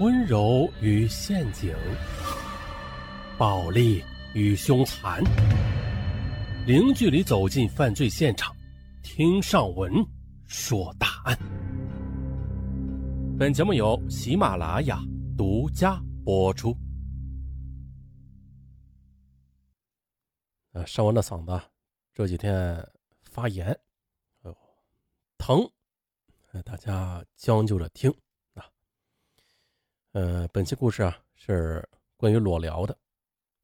[0.00, 1.74] 温柔与陷阱，
[3.36, 4.00] 暴力
[4.32, 5.20] 与凶残，
[6.64, 8.54] 零距离走进犯罪现场，
[9.02, 9.92] 听上文
[10.46, 11.36] 说大案。
[13.36, 15.00] 本节目由喜马拉雅
[15.36, 16.72] 独家播出。
[20.74, 21.60] 呃，上文的嗓子
[22.14, 22.88] 这几天
[23.24, 23.66] 发炎，
[24.42, 24.56] 哎呦，
[25.38, 25.68] 疼，
[26.64, 28.14] 大家将就着听。
[30.12, 32.96] 呃，本期故事啊是关于裸聊的，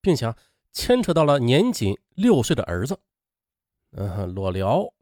[0.00, 0.36] 并且啊
[0.72, 2.98] 牵扯到了年仅六岁的儿子。
[3.92, 4.92] 嗯，裸聊，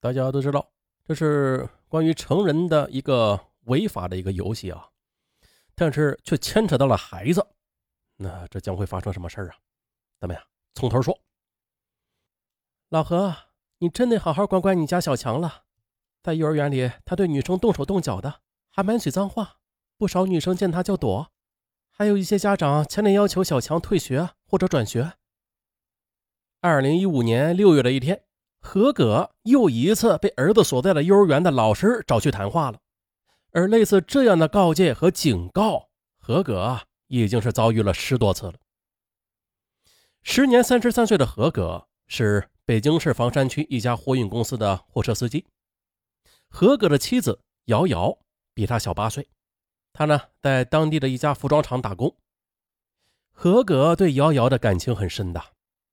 [0.00, 0.70] 大家都知道，
[1.04, 4.90] 这是关于成人的一个违法的一个游戏啊，
[5.74, 7.46] 但是却牵扯到了孩子，
[8.16, 9.56] 那这将会发生什么事儿啊？
[10.20, 11.18] 咱们呀从头说。
[12.90, 13.34] 老何，
[13.78, 15.64] 你真得好好管管你家小强了，
[16.22, 19.58] 在幼儿园里，他对女生动手动脚的，还满嘴脏话。
[19.98, 21.30] 不少女生见他就躲，
[21.90, 25.14] 还有一些家长强烈要求小强退学或者转学。
[26.60, 28.24] 二零一五年六月的一天，
[28.60, 32.78] 何葛又一次被儿子所在的幼儿园的老师找去谈话了，
[33.52, 38.54] 而类似这样的告诫和警告，何葛已经是遭遇了十多次了。
[40.22, 45.46] 时年三十三岁的何葛是北京市房山区一家货运公司的货车司机，
[46.50, 48.18] 何葛的妻子瑶瑶
[48.52, 49.28] 比他小八岁。
[49.98, 52.14] 他呢，在当地的一家服装厂打工。
[53.32, 55.42] 何葛对瑶瑶的感情很深的。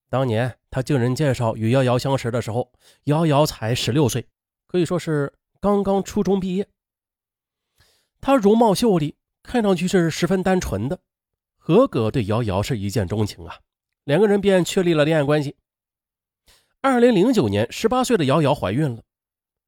[0.09, 2.73] 当年他经人介绍与瑶瑶相识的时候，
[3.05, 4.27] 瑶瑶才十六岁，
[4.67, 5.31] 可以说是
[5.61, 6.67] 刚刚初中毕业。
[8.19, 10.99] 她容貌秀丽，看上去是十分单纯的。
[11.55, 13.59] 何葛对瑶瑶是一见钟情啊，
[14.03, 15.55] 两个人便确立了恋爱关系。
[16.81, 19.01] 二零零九年，十八岁的瑶瑶怀孕了，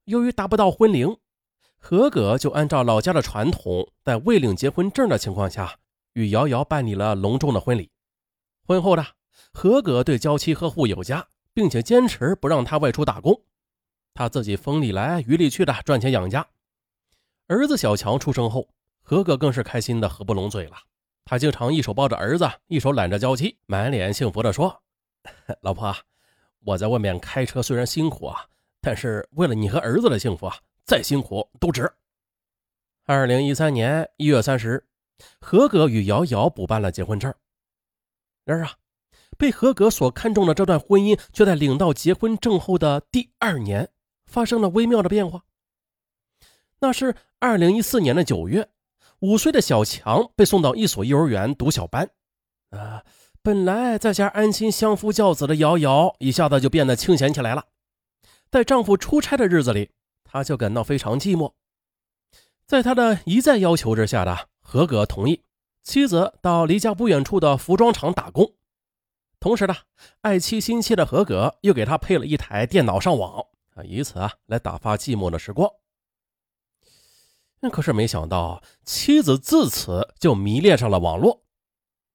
[0.03, 1.17] 由于达不到婚龄。
[1.88, 5.78] 何葛就按照老家的传统，在未领结婚证的情况下，
[6.14, 7.91] 与瑶瑶办理了隆重的婚礼。
[8.66, 9.05] 婚后呢
[9.53, 13.40] 何葛对娇妻呵护有加，并且坚持不让她外出打工，
[14.16, 16.44] 他自己风里来雨里去的赚钱养家。
[17.45, 18.68] 儿子小强出生后，
[19.03, 20.75] 何葛更是开心的合不拢嘴了。
[21.24, 24.81] 他经常一手抱着儿子，一手揽着娇妻，满脸幸福的说
[25.62, 25.95] ：“老婆，
[26.63, 28.44] 我在外面开车虽然辛苦啊，
[28.81, 31.91] 但是为了你和儿子的幸福啊。”再辛苦都值。
[33.06, 34.85] 二零一三年一月三十日，
[35.40, 37.34] 何格与瑶瑶补办了结婚证。
[38.44, 38.73] 然而啊，
[39.38, 43.90] 被何格所看中的这段婚姻，却在领到结婚证后的第二年
[44.28, 45.44] 发生了微妙的变化。
[46.79, 48.69] 那是二零一四年的九月，
[49.19, 52.12] 五岁的小强被送到一所幼儿园读小班。
[52.69, 53.03] 啊，
[53.41, 57.66] 本来在家安心相夫教子的瑶瑶，一下子就变得清闲起来了。
[58.51, 59.94] 在丈夫出差的日子里。
[60.35, 61.53] 他就感到非常寂寞，
[62.68, 65.46] 在他的一再要求之下的何格同意
[65.81, 68.53] 妻子到离家不远处的服装厂打工，
[69.40, 69.74] 同时呢，
[70.19, 75.72] 爱妻心切的何格又给他配了一台电脑上网啊，以此啊来打发寂寞的时光。
[77.72, 81.45] 可是没想到，妻子自此就迷恋上了网络，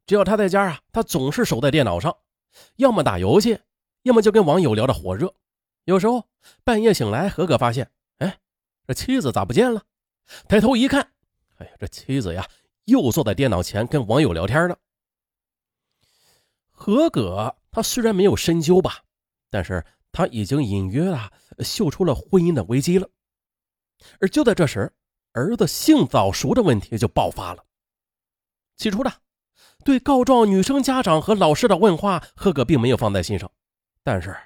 [0.05, 2.15] 只要他在家啊，他总是守在电脑上，
[2.77, 3.61] 要么打游戏，
[4.03, 5.35] 要么就跟网友聊得火热。
[5.85, 6.29] 有时候
[6.63, 7.91] 半夜醒来，何格发现。
[8.91, 9.81] 这妻子咋不见了？
[10.49, 11.01] 抬头一看，
[11.59, 12.45] 哎呀，这妻子呀，
[12.87, 14.77] 又坐在电脑前跟网友聊天呢。
[16.73, 18.99] 何葛他虽然没有深究吧，
[19.49, 23.09] 但是他已经隐约啊嗅出了婚姻的危机了。
[24.19, 24.93] 而就在这时，
[25.35, 27.65] 儿子性早熟的问题就爆发了。
[28.77, 29.13] 起初的
[29.85, 33.49] 对告状女生家长和老师的问话，何葛并没有放在心上，
[34.03, 34.37] 但是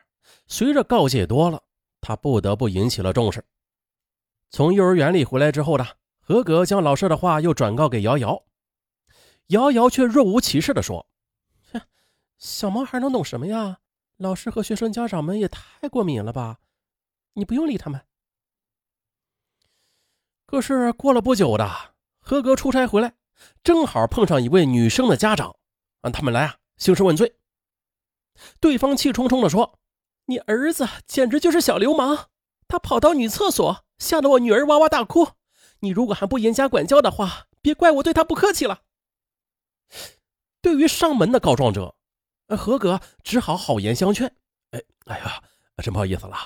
[0.49, 1.63] 随着告诫多了，
[2.03, 3.43] 他不得不引起了重视。
[4.55, 5.85] 从幼儿园里回来之后呢，
[6.21, 8.45] 何格将老师的话又转告给瑶瑶，
[9.49, 11.09] 瑶瑶却若无其事地说
[11.73, 11.81] ：“哼，
[12.39, 13.81] 小毛孩能懂什么呀？
[14.17, 16.61] 老师和学生家长们也太过敏了吧？
[17.33, 18.01] 你不用理他们。”
[20.47, 21.69] 可是过了不久的，
[22.21, 23.17] 何格出差回来，
[23.65, 25.57] 正好碰上一位女生的家长，
[26.01, 27.35] 让他们来啊兴师问罪。
[28.61, 29.81] 对方气冲冲地说
[30.27, 32.29] ：“你儿子简直就是小流氓，
[32.69, 35.29] 他跑到女厕所。”吓得我女儿哇哇大哭，
[35.81, 38.83] 你如果还不严加管教的话，别怪我对她不客气了。
[40.61, 41.95] 对于上门的告状者，
[42.49, 44.35] 何格只好好言相劝。
[44.71, 45.43] 哎，哎呀，
[45.79, 46.37] 真不好意思了，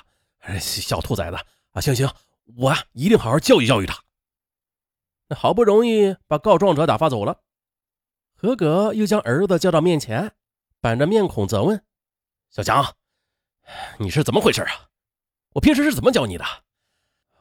[0.61, 1.37] 小兔崽子
[1.73, 1.81] 啊！
[1.81, 2.11] 行行，
[2.57, 4.03] 我一定好好教育教育他。
[5.29, 7.43] 那好不容易把告状者打发走了，
[8.35, 10.33] 何格又将儿子叫到面前，
[10.81, 11.85] 板着面孔责问
[12.51, 12.95] ：“小强，
[13.99, 14.89] 你是怎么回事啊？
[15.55, 16.45] 我平时是怎么教你的？”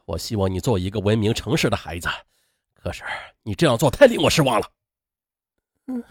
[0.08, 2.08] 我希望你做一个文明诚实的孩子，
[2.72, 3.04] 可是
[3.42, 4.66] 你这样做太令我失望了。
[5.86, 6.02] 嗯，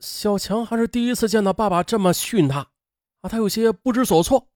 [0.00, 2.68] 小强还是第一次见到爸爸这么训他，
[3.22, 4.48] 啊，他有些不知所措，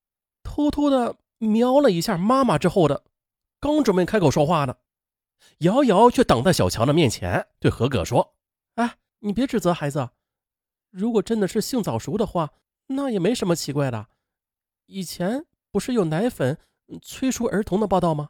[0.43, 3.03] 偷偷的瞄了一下妈妈之后的，
[3.59, 4.75] 刚准备开口说话呢，
[5.59, 8.35] 瑶瑶却挡在小强的面前，对何葛说
[8.75, 10.11] ：“哎，你别指责孩子，
[10.91, 12.51] 如果真的是性早熟的话，
[12.85, 14.05] 那也没什么奇怪的。
[14.85, 16.59] 以前不是有奶粉
[17.01, 18.29] 催熟儿童的报道吗？”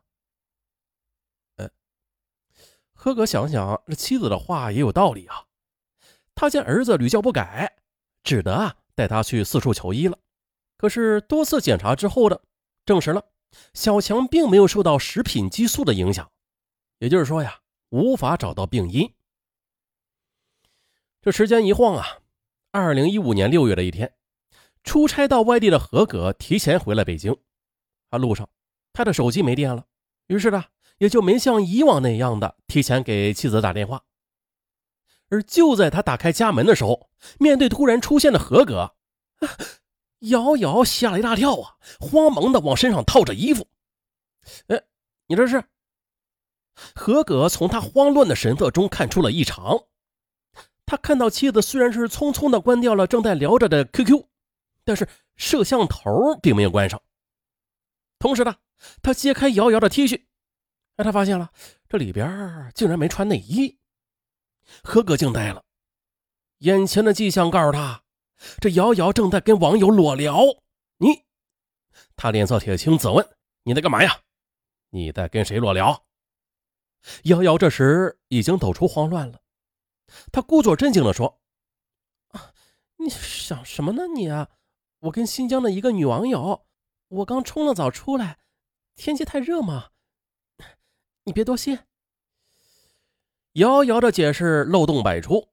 [3.03, 5.47] 何葛想想，这妻子的话也有道理啊。
[6.35, 7.75] 他见儿子屡教不改，
[8.23, 10.19] 只得啊带他去四处求医了。
[10.77, 12.39] 可是多次检查之后的，
[12.85, 13.25] 证实了
[13.73, 16.31] 小强并没有受到食品激素的影响，
[16.99, 19.11] 也就是说呀，无法找到病因。
[21.23, 22.05] 这时间一晃啊，
[22.69, 24.13] 二零一五年六月的一天，
[24.83, 27.35] 出差到外地的何格提前回了北京。
[28.11, 28.47] 啊，路上
[28.93, 29.87] 他的手机没电了，
[30.27, 30.63] 于是呢。
[31.01, 34.03] 也就没像以往那样的提前给妻子打电话，
[35.29, 37.09] 而就在他打开家门的时候，
[37.39, 38.93] 面对突然出现的何葛，
[40.19, 43.65] 瑶瑶吓了一大跳啊，慌忙的往身上套着衣服。
[44.67, 44.79] 哎，
[45.25, 45.63] 你这是？
[46.93, 49.85] 何格从他慌乱的神色中看出了异常，
[50.85, 54.23] 他看到妻子虽然是匆匆的关掉了正在聊着的 QQ，
[54.85, 57.01] 但是摄像头并没有关上。
[58.19, 58.57] 同时呢，
[59.01, 60.25] 他揭开瑶瑶的 T 恤。
[60.97, 61.51] 哎他发现了，
[61.89, 63.79] 这里边竟然没穿内衣。
[64.83, 65.63] 何哥惊呆了，
[66.59, 68.03] 眼前的迹象告诉他，
[68.59, 70.43] 这瑶瑶正在跟网友裸聊。
[70.97, 71.25] 你，
[72.15, 73.27] 他脸色铁青，责问
[73.63, 74.21] ：“你在干嘛呀？
[74.89, 76.05] 你在跟谁裸聊？”
[77.23, 79.41] 瑶瑶这时已经走出慌乱了，
[80.31, 81.41] 他故作镇静地说
[82.29, 82.53] ：“啊，
[82.97, 84.03] 你想什么呢？
[84.13, 84.49] 你啊，
[84.99, 86.67] 我跟新疆的一个女网友，
[87.07, 88.37] 我刚冲了澡出来，
[88.93, 89.89] 天气太热嘛。”
[91.31, 91.79] 你别多心。
[93.53, 95.47] 瑶瑶的解释漏洞百出，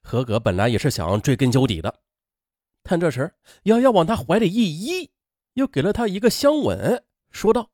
[0.00, 2.02] 何葛本来也是想追根究底的，
[2.84, 3.34] 但这时
[3.64, 5.10] 瑶瑶往他怀里一依，
[5.54, 7.72] 又给了他一个香吻，说道：“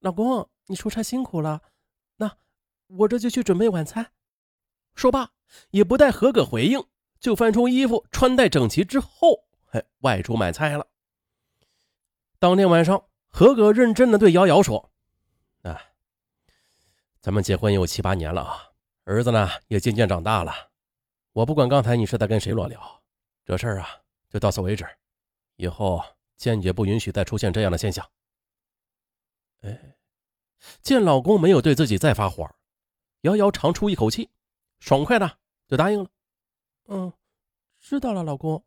[0.00, 1.60] 老公，你出差辛苦了，
[2.16, 2.38] 那
[2.86, 4.12] 我这就去准备晚餐。”
[4.96, 5.32] 说罢，
[5.72, 6.82] 也不待何葛回应，
[7.20, 10.86] 就翻出衣服，穿戴整齐之后，嘿，外出买菜了。
[12.38, 14.90] 当天晚上，何葛认真的对瑶瑶说：“。”
[17.26, 18.70] 咱们结婚有七八年了啊，
[19.02, 20.70] 儿子呢也渐渐长大了。
[21.32, 23.02] 我不管刚才你是在跟谁裸聊，
[23.44, 23.88] 这事儿啊
[24.28, 24.86] 就到此为止，
[25.56, 26.00] 以后
[26.36, 28.08] 坚决不允许再出现这样的现象。
[29.62, 29.96] 哎，
[30.82, 32.48] 见老公没有对自己再发火，
[33.22, 34.30] 瑶瑶长出一口气，
[34.78, 36.08] 爽快的就答应了。
[36.86, 37.12] 嗯，
[37.80, 38.64] 知道了，老公。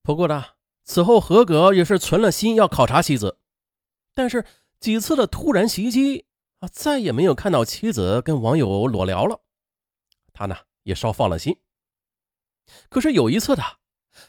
[0.00, 0.42] 不过呢，
[0.84, 3.38] 此后何格也是存了心要考察妻子，
[4.14, 4.46] 但是
[4.78, 6.24] 几次的突然袭击。
[6.60, 9.40] 啊，再也没有看到妻子跟网友裸聊了，
[10.32, 11.58] 他呢也稍放了心。
[12.88, 13.78] 可是有一次，他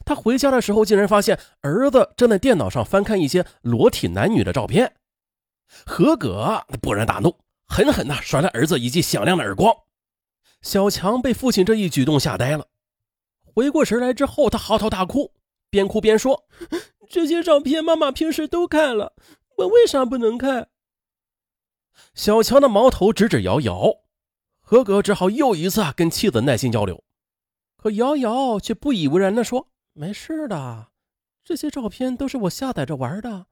[0.06, 4.96] 他回家的时候，竟然发现儿子正在电脑上翻看一些裸体男女的照片。
[5.86, 7.38] 何葛勃然大怒，
[7.68, 9.76] 狠狠地甩了儿子一记响亮的耳光。
[10.62, 12.68] 小强被父亲这一举动吓呆了，
[13.44, 15.34] 回过神来之后，他嚎啕大哭，
[15.70, 16.46] 边哭边说
[17.10, 19.14] ：“这些照片妈妈平时都看了，
[19.58, 20.70] 我为啥不能看？”
[22.14, 24.02] 小强的矛头直指瑶瑶，
[24.60, 27.04] 何格只好又一次啊跟妻子耐心交流，
[27.78, 30.92] 可瑶瑶却不以为然地说：“没事的，
[31.44, 33.48] 这些照片都是我下载着玩的，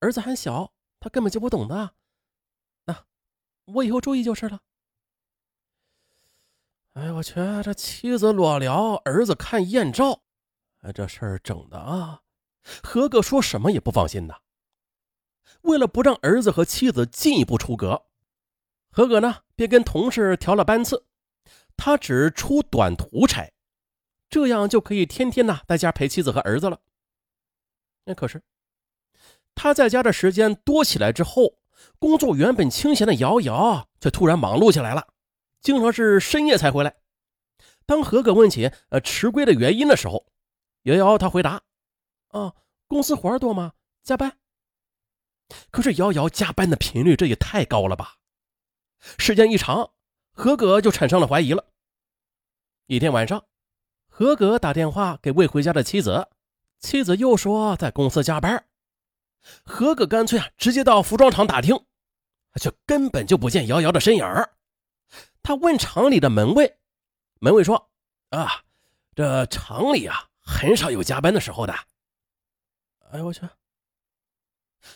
[0.00, 1.94] 儿子还小，他根本就不懂的。
[2.84, 3.04] 那
[3.64, 4.60] 我以后注意就是了。”
[6.94, 10.20] 哎我去，这妻子裸聊，儿子看艳照，
[10.82, 12.20] 哎，这事儿整的啊，
[12.82, 14.41] 何格说什么也不放心呐。
[15.62, 18.06] 为了不让儿子和妻子进一步出格，
[18.90, 21.04] 何葛呢便跟同事调了班次，
[21.76, 23.52] 他只出短途差，
[24.28, 26.80] 这样就可以天天呢在家陪妻子和儿子了。
[28.04, 28.42] 那可是
[29.54, 31.58] 他在家的时间多起来之后，
[31.98, 35.06] 工作原本清闲的瑶瑶却突然忙碌起来了，
[35.60, 36.96] 经常是深夜才回来。
[37.86, 40.26] 当何葛问起呃迟归的原因的时候，
[40.82, 41.62] 瑶瑶他回答
[42.30, 42.54] ：“啊，
[42.88, 43.72] 公司活多吗？
[44.02, 44.38] 加班。”
[45.70, 48.16] 可是瑶瑶加班的频率这也太高了吧？
[49.18, 49.92] 时间一长，
[50.32, 51.66] 何格就产生了怀疑了。
[52.86, 53.44] 一天晚上，
[54.08, 56.28] 何格打电话给未回家的妻子，
[56.78, 58.66] 妻子又说在公司加班。
[59.64, 61.84] 何格干脆啊，直接到服装厂打听，
[62.60, 64.24] 却根本就不见瑶瑶的身影
[65.42, 66.78] 他问厂里的门卫，
[67.40, 67.90] 门卫说
[68.30, 68.62] ：“啊，
[69.16, 71.74] 这厂里啊很少有加班的时候的。”
[73.10, 73.40] 哎呦我去！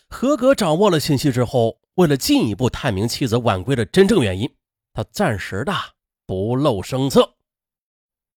[0.09, 4.51] 何格掌握了信息之后，为了进一步探明妻子晚归的真正原因，
[4.93, 5.73] 他暂时的
[6.27, 7.36] 不露声色。